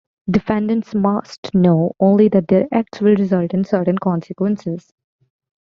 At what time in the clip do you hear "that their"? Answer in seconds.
2.29-2.67